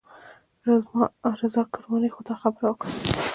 [1.41, 2.89] رضا کرماني خو دا خبره وکړه.